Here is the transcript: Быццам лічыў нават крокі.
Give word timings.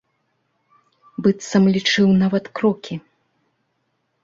Быццам 1.27 1.63
лічыў 1.77 2.07
нават 2.23 2.45
крокі. 2.61 2.95